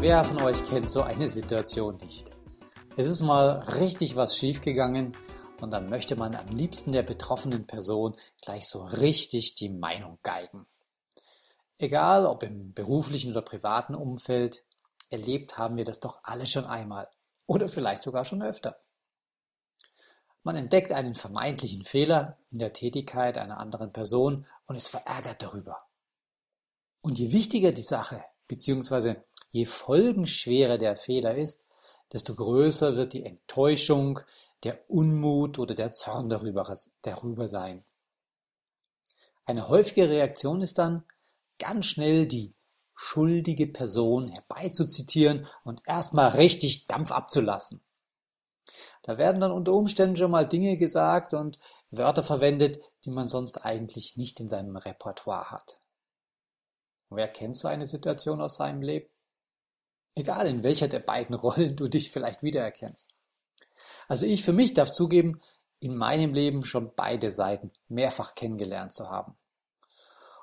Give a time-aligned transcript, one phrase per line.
[0.00, 2.34] Wer von euch kennt so eine Situation nicht?
[2.96, 5.14] Es ist mal richtig was schiefgegangen
[5.60, 10.64] und dann möchte man am liebsten der betroffenen Person gleich so richtig die Meinung geigen.
[11.76, 14.64] Egal ob im beruflichen oder privaten Umfeld,
[15.10, 17.06] erlebt haben wir das doch alle schon einmal
[17.44, 18.80] oder vielleicht sogar schon öfter.
[20.42, 25.76] Man entdeckt einen vermeintlichen Fehler in der Tätigkeit einer anderen Person und ist verärgert darüber.
[27.02, 31.64] Und je wichtiger die Sache, beziehungsweise Je folgenschwerer der Fehler ist,
[32.12, 34.20] desto größer wird die Enttäuschung,
[34.62, 37.84] der Unmut oder der Zorn darüber, darüber sein.
[39.44, 41.04] Eine häufige Reaktion ist dann,
[41.58, 42.54] ganz schnell die
[42.94, 47.82] schuldige Person herbeizuzitieren und erstmal richtig Dampf abzulassen.
[49.02, 51.58] Da werden dann unter Umständen schon mal Dinge gesagt und
[51.90, 55.80] Wörter verwendet, die man sonst eigentlich nicht in seinem Repertoire hat.
[57.08, 59.08] wer kennt so eine Situation aus seinem Leben?
[60.14, 63.08] Egal in welcher der beiden Rollen du dich vielleicht wiedererkennst.
[64.08, 65.40] Also ich für mich darf zugeben,
[65.78, 69.36] in meinem Leben schon beide Seiten mehrfach kennengelernt zu haben.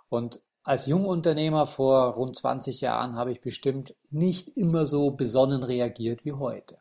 [0.10, 6.26] Und als Jungunternehmer vor rund 20 Jahren habe ich bestimmt nicht immer so besonnen reagiert
[6.26, 6.80] wie heute.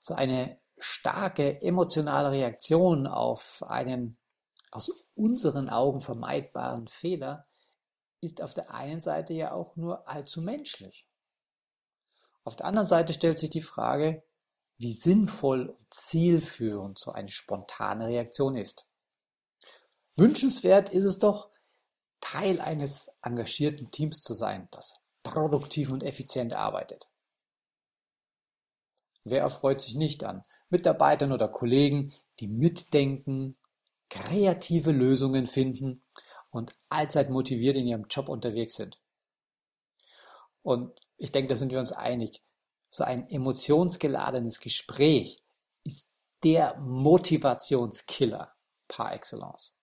[0.00, 4.16] So eine starke emotionale Reaktion auf einen
[4.72, 7.46] aus unseren Augen vermeidbaren Fehler
[8.22, 11.06] ist auf der einen Seite ja auch nur allzu menschlich.
[12.44, 14.22] Auf der anderen Seite stellt sich die Frage,
[14.78, 18.86] wie sinnvoll und zielführend so eine spontane Reaktion ist.
[20.16, 21.50] Wünschenswert ist es doch,
[22.20, 27.08] Teil eines engagierten Teams zu sein, das produktiv und effizient arbeitet.
[29.24, 33.56] Wer erfreut sich nicht an Mitarbeitern oder Kollegen, die mitdenken,
[34.08, 36.02] kreative Lösungen finden
[36.52, 39.00] und allzeit motiviert in ihrem Job unterwegs sind.
[40.62, 42.40] Und ich denke, da sind wir uns einig.
[42.90, 45.42] So ein emotionsgeladenes Gespräch
[45.82, 46.06] ist
[46.44, 48.54] der Motivationskiller
[48.86, 49.74] par excellence.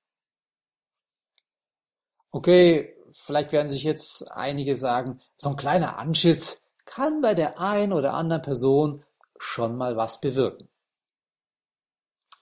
[2.32, 7.94] Okay, vielleicht werden sich jetzt einige sagen, so ein kleiner Anschiss kann bei der einen
[7.94, 9.04] oder anderen Person
[9.38, 10.70] schon mal was bewirken.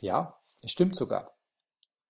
[0.01, 1.33] Ja, es stimmt sogar.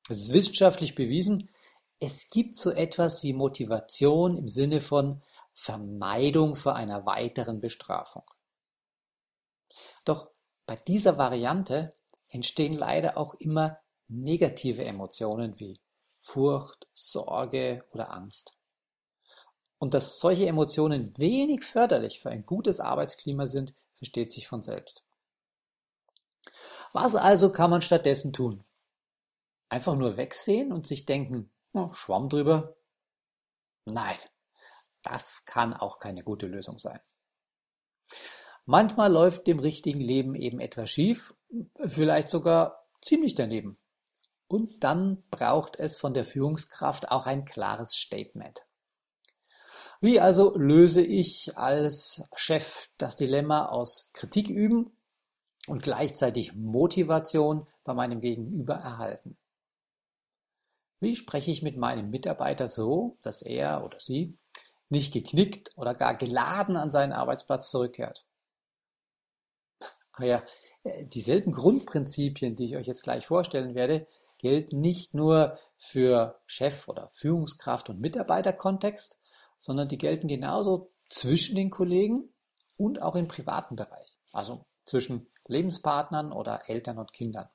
[0.10, 1.50] Es ist wissenschaftlich bewiesen,
[2.00, 8.24] es gibt so etwas wie Motivation im Sinne von Vermeidung vor einer weiteren Bestrafung.
[10.06, 10.30] Doch
[10.66, 11.90] bei dieser Variante
[12.30, 15.80] entstehen leider auch immer negative Emotionen wie
[16.18, 18.54] Furcht, Sorge oder Angst.
[19.80, 25.04] Und dass solche Emotionen wenig förderlich für ein gutes Arbeitsklima sind, versteht sich von selbst.
[26.94, 28.64] Was also kann man stattdessen tun?
[29.70, 31.52] Einfach nur wegsehen und sich denken,
[31.94, 32.76] Schwamm drüber?
[33.86, 34.18] Nein,
[35.04, 37.00] das kann auch keine gute Lösung sein.
[38.66, 41.34] Manchmal läuft dem richtigen Leben eben etwas schief,
[41.86, 43.78] vielleicht sogar ziemlich daneben.
[44.48, 48.66] Und dann braucht es von der Führungskraft auch ein klares Statement.
[50.00, 54.96] Wie also löse ich als Chef das Dilemma aus Kritik üben
[55.68, 59.38] und gleichzeitig Motivation bei meinem Gegenüber erhalten?
[61.00, 64.32] Wie spreche ich mit meinem Mitarbeiter so, dass er oder sie
[64.90, 68.26] nicht geknickt oder gar geladen an seinen Arbeitsplatz zurückkehrt?
[70.14, 70.44] Ach ja,
[70.84, 74.08] äh, dieselben Grundprinzipien, die ich euch jetzt gleich vorstellen werde,
[74.40, 79.20] gelten nicht nur für Chef- oder Führungskraft- und Mitarbeiterkontext,
[79.58, 82.34] sondern die gelten genauso zwischen den Kollegen
[82.78, 87.50] und auch im privaten Bereich, also zwischen Lebenspartnern oder Eltern und Kindern.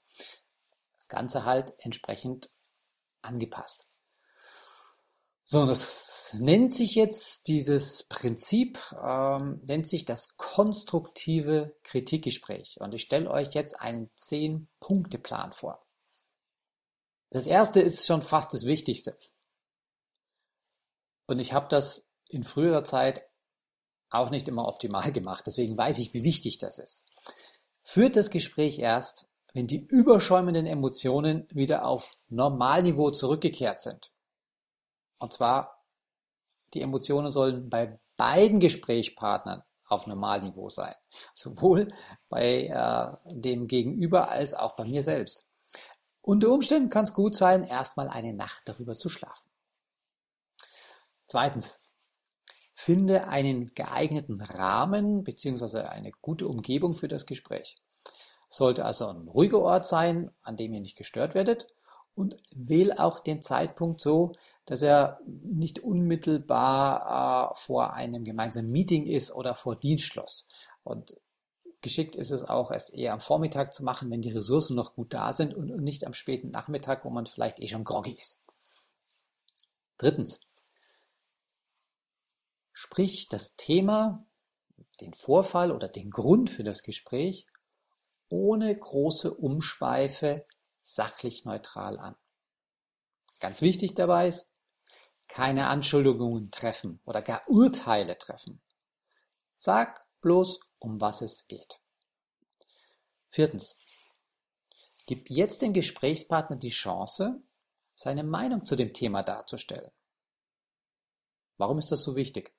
[0.99, 2.49] Das Ganze halt entsprechend
[3.23, 3.87] angepasst.
[5.45, 12.81] So, das nennt sich jetzt dieses Prinzip, ähm, nennt sich das konstruktive Kritikgespräch.
[12.81, 15.85] Und ich stelle euch jetzt einen Zehn-Punkte-Plan vor.
[17.31, 19.17] Das erste ist schon fast das Wichtigste.
[21.27, 23.23] Und ich habe das in früherer Zeit
[24.11, 25.47] auch nicht immer optimal gemacht.
[25.47, 27.05] Deswegen weiß ich, wie wichtig das ist.
[27.83, 34.11] Führt das Gespräch erst, wenn die überschäumenden Emotionen wieder auf Normalniveau zurückgekehrt sind.
[35.19, 35.75] Und zwar,
[36.75, 40.95] die Emotionen sollen bei beiden Gesprächspartnern auf Normalniveau sein.
[41.35, 41.93] Sowohl
[42.29, 45.47] bei äh, dem Gegenüber als auch bei mir selbst.
[46.23, 49.51] Unter Umständen kann es gut sein, erstmal eine Nacht darüber zu schlafen.
[51.27, 51.81] Zweitens,
[52.75, 55.81] finde einen geeigneten Rahmen bzw.
[55.81, 57.82] eine gute Umgebung für das Gespräch.
[58.53, 61.69] Sollte also ein ruhiger Ort sein, an dem ihr nicht gestört werdet
[62.15, 64.33] und wähl auch den Zeitpunkt so,
[64.67, 70.47] dass er nicht unmittelbar äh, vor einem gemeinsamen Meeting ist oder vor Dienstschluss.
[70.85, 71.17] Und
[71.81, 75.15] geschickt ist es auch, es eher am Vormittag zu machen, wenn die Ressourcen noch gut
[75.15, 78.43] da sind und nicht am späten Nachmittag, wo man vielleicht eh schon groggy ist.
[79.97, 80.41] Drittens.
[82.75, 84.27] Sprich das Thema,
[85.01, 87.47] den Vorfall oder den Grund für das Gespräch
[88.33, 90.47] ohne große Umschweife
[90.81, 92.17] sachlich neutral an.
[93.41, 94.49] Ganz wichtig dabei ist,
[95.29, 98.63] keine Anschuldigungen treffen oder gar Urteile treffen.
[99.55, 101.79] Sag bloß, um was es geht.
[103.29, 103.77] Viertens.
[105.05, 107.43] Gib jetzt dem Gesprächspartner die Chance,
[107.95, 109.91] seine Meinung zu dem Thema darzustellen.
[111.59, 112.55] Warum ist das so wichtig?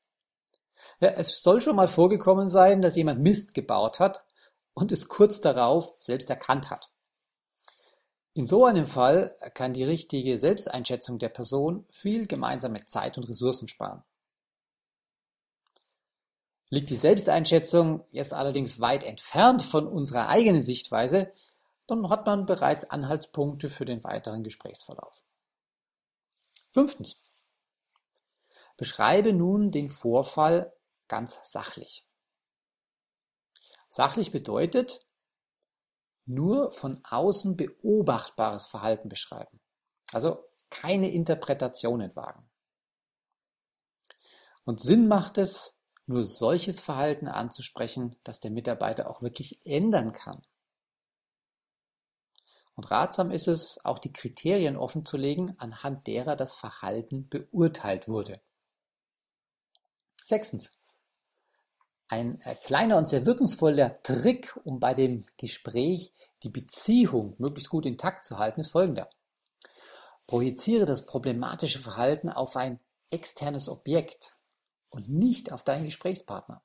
[1.00, 4.24] Ja, es soll schon mal vorgekommen sein, dass jemand Mist gebaut hat
[4.74, 6.90] und es kurz darauf selbst erkannt hat.
[8.34, 13.68] In so einem Fall kann die richtige Selbsteinschätzung der Person viel gemeinsame Zeit und Ressourcen
[13.68, 14.04] sparen.
[16.70, 21.32] Liegt die Selbsteinschätzung jetzt allerdings weit entfernt von unserer eigenen Sichtweise,
[21.86, 25.24] dann hat man bereits Anhaltspunkte für den weiteren Gesprächsverlauf.
[26.72, 27.22] Fünftens.
[28.78, 30.74] Beschreibe nun den Vorfall
[31.08, 32.08] ganz sachlich.
[33.96, 35.06] Sachlich bedeutet,
[36.26, 39.62] nur von außen beobachtbares Verhalten beschreiben.
[40.12, 42.50] Also keine Interpretationen wagen.
[44.66, 50.42] Und Sinn macht es, nur solches Verhalten anzusprechen, das der Mitarbeiter auch wirklich ändern kann.
[52.74, 58.42] Und ratsam ist es, auch die Kriterien offenzulegen, anhand derer das Verhalten beurteilt wurde.
[60.24, 60.72] Sechstens.
[62.08, 66.14] Ein äh, kleiner und sehr wirkungsvoller Trick, um bei dem Gespräch
[66.44, 69.10] die Beziehung möglichst gut intakt zu halten, ist folgender.
[70.28, 72.80] Projiziere das problematische Verhalten auf ein
[73.10, 74.36] externes Objekt
[74.90, 76.62] und nicht auf deinen Gesprächspartner.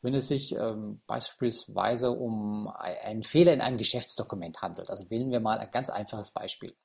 [0.00, 5.40] Wenn es sich ähm, beispielsweise um einen Fehler in einem Geschäftsdokument handelt, also wählen wir
[5.40, 6.76] mal ein ganz einfaches Beispiel.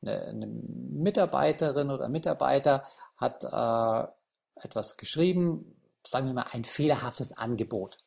[0.00, 2.84] Eine, eine Mitarbeiterin oder Mitarbeiter
[3.16, 5.75] hat äh, etwas geschrieben,
[6.06, 7.98] sagen wir mal, ein fehlerhaftes Angebot.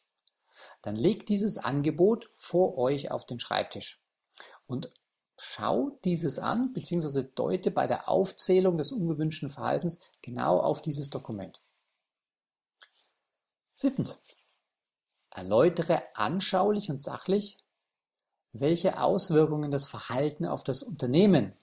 [0.81, 4.01] Dann legt dieses Angebot vor euch auf den Schreibtisch
[4.65, 4.91] und
[5.37, 11.61] schau dieses an, beziehungsweise deute bei der Aufzählung des ungewünschten Verhaltens genau auf dieses Dokument.
[13.75, 14.19] Siebtens.
[15.29, 17.59] Erläutere anschaulich und sachlich,
[18.51, 21.53] welche Auswirkungen das Verhalten auf das Unternehmen,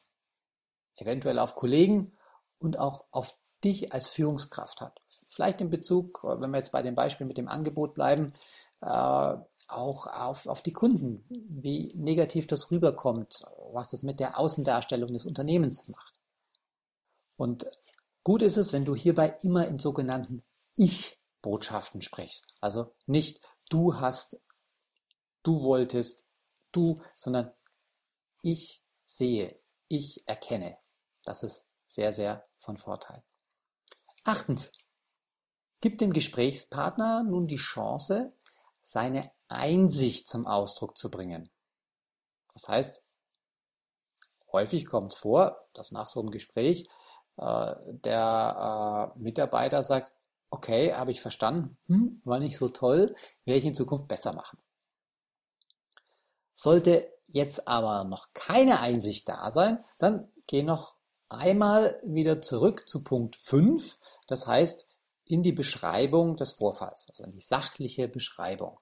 [0.94, 2.16] eventuell auf Kollegen
[2.58, 3.34] und auch auf
[3.64, 5.00] dich als Führungskraft hat.
[5.36, 8.32] Vielleicht in Bezug, wenn wir jetzt bei dem Beispiel mit dem Angebot bleiben,
[8.80, 9.34] äh,
[9.68, 15.26] auch auf, auf die Kunden, wie negativ das rüberkommt, was das mit der Außendarstellung des
[15.26, 16.14] Unternehmens macht.
[17.36, 17.66] Und
[18.24, 20.42] gut ist es, wenn du hierbei immer in sogenannten
[20.74, 22.46] Ich-Botschaften sprichst.
[22.62, 24.40] Also nicht du hast,
[25.42, 26.24] du wolltest,
[26.72, 27.52] du, sondern
[28.40, 30.78] ich sehe, ich erkenne.
[31.24, 33.22] Das ist sehr, sehr von Vorteil.
[34.24, 34.72] Achtens,
[35.80, 38.32] gib dem Gesprächspartner nun die Chance,
[38.82, 41.50] seine Einsicht zum Ausdruck zu bringen.
[42.52, 43.02] Das heißt,
[44.52, 46.88] häufig kommt es vor, dass nach so einem Gespräch
[47.36, 50.18] äh, der äh, Mitarbeiter sagt,
[50.50, 53.14] okay, habe ich verstanden, hm, war nicht so toll,
[53.44, 54.58] werde ich in Zukunft besser machen.
[56.54, 60.94] Sollte jetzt aber noch keine Einsicht da sein, dann geh noch
[61.28, 64.86] einmal wieder zurück zu Punkt 5, das heißt
[65.26, 68.78] in die Beschreibung des Vorfalls, also in die sachliche Beschreibung.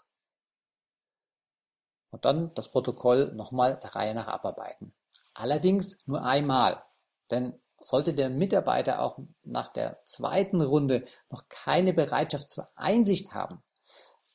[2.10, 4.94] Und dann das Protokoll nochmal der Reihe nach abarbeiten.
[5.32, 6.84] Allerdings nur einmal,
[7.30, 13.62] denn sollte der Mitarbeiter auch nach der zweiten Runde noch keine Bereitschaft zur Einsicht haben,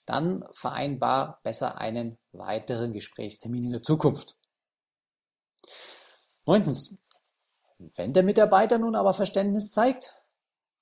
[0.05, 4.35] dann vereinbar besser einen weiteren Gesprächstermin in der Zukunft.
[6.45, 6.97] Neuntens,
[7.95, 10.18] wenn der Mitarbeiter nun aber Verständnis zeigt,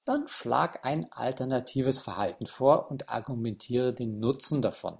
[0.07, 4.97] dann schlag ein alternatives Verhalten vor und argumentiere den Nutzen davon.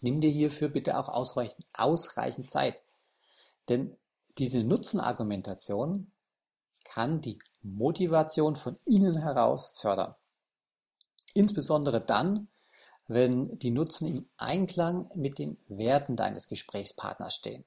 [0.00, 2.82] Nimm dir hierfür bitte auch ausreichend, ausreichend Zeit,
[3.68, 3.96] denn
[4.38, 6.10] diese Nutzenargumentation
[6.84, 10.14] kann die Motivation von innen heraus fördern.
[11.34, 12.48] Insbesondere dann,
[13.08, 17.64] wenn die Nutzen im Einklang mit den Werten deines Gesprächspartners stehen.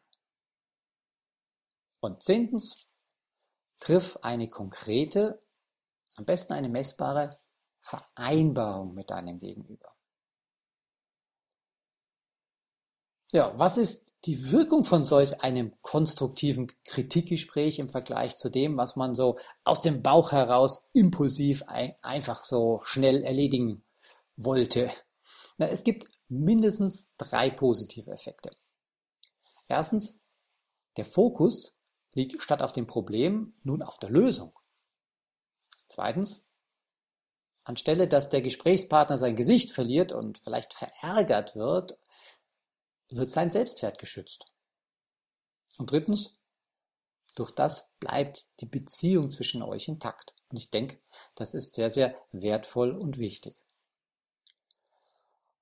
[2.00, 2.88] Und zehntens,
[3.80, 5.40] triff eine konkrete,
[6.20, 7.32] am besten eine messbare
[7.80, 9.96] Vereinbarung mit deinem Gegenüber.
[13.32, 18.96] Ja, was ist die Wirkung von solch einem konstruktiven Kritikgespräch im Vergleich zu dem, was
[18.96, 23.86] man so aus dem Bauch heraus impulsiv ein, einfach so schnell erledigen
[24.36, 24.92] wollte?
[25.58, 28.52] Na, es gibt mindestens drei positive Effekte.
[29.68, 30.20] Erstens,
[30.98, 31.80] der Fokus
[32.14, 34.59] liegt statt auf dem Problem nun auf der Lösung.
[35.90, 36.46] Zweitens,
[37.64, 41.98] anstelle dass der Gesprächspartner sein Gesicht verliert und vielleicht verärgert wird,
[43.10, 44.46] wird sein Selbstwert geschützt.
[45.78, 46.34] Und drittens,
[47.36, 50.36] durch das bleibt die Beziehung zwischen euch intakt.
[50.50, 51.00] Und ich denke,
[51.36, 53.56] das ist sehr, sehr wertvoll und wichtig.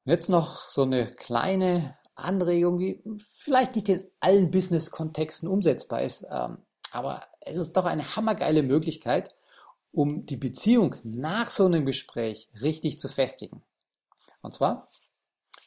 [0.05, 6.25] Und jetzt noch so eine kleine Anregung, die vielleicht nicht in allen Business-Kontexten umsetzbar ist,
[6.29, 9.36] ähm, aber es ist doch eine hammergeile Möglichkeit,
[9.97, 13.63] um die Beziehung nach so einem Gespräch richtig zu festigen.
[14.43, 14.91] Und zwar,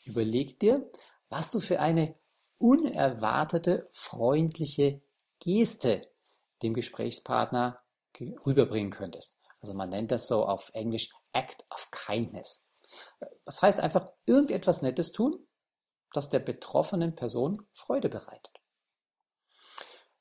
[0.04, 0.88] überleg dir,
[1.28, 2.14] was du für eine
[2.60, 5.02] unerwartete freundliche
[5.40, 6.08] Geste
[6.62, 7.82] dem Gesprächspartner
[8.46, 9.34] rüberbringen könntest.
[9.62, 12.62] Also man nennt das so auf Englisch Act of Kindness.
[13.44, 15.44] Das heißt einfach irgendetwas Nettes tun,
[16.12, 18.60] das der betroffenen Person Freude bereitet.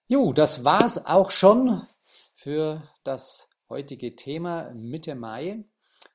[0.07, 1.85] Jo, das war's auch schon
[2.33, 5.63] für das heutige Thema Mitte Mai.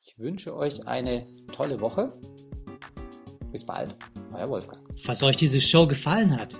[0.04, 2.12] Ich wünsche euch eine tolle Woche.
[3.52, 3.94] Bis bald.
[4.32, 4.82] Euer Wolfgang.
[5.00, 6.54] Falls euch diese Show gefallen hat,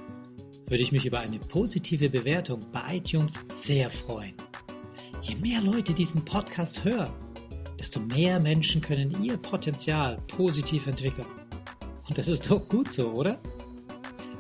[0.69, 4.35] würde ich mich über eine positive Bewertung bei iTunes sehr freuen.
[5.21, 7.13] Je mehr Leute diesen Podcast hören,
[7.77, 11.27] desto mehr Menschen können ihr Potenzial positiv entwickeln.
[12.09, 13.41] Und das ist doch gut so, oder?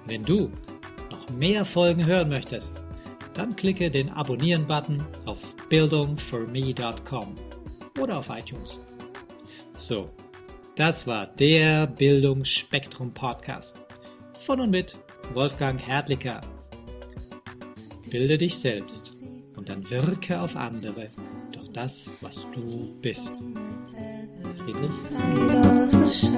[0.06, 0.52] Wenn du
[1.10, 2.83] noch mehr Folgen hören möchtest,
[3.34, 7.34] dann klicke den Abonnieren-Button auf bildungforme.com
[8.00, 8.78] oder auf iTunes.
[9.76, 10.10] So,
[10.76, 13.76] das war der Bildungsspektrum Podcast.
[14.38, 14.96] Von und mit
[15.32, 16.40] Wolfgang Herdlicker.
[18.10, 19.22] Bilde dich selbst
[19.56, 21.08] und dann wirke auf andere
[21.52, 23.32] durch das, was du bist.
[24.64, 26.30] Friedrich.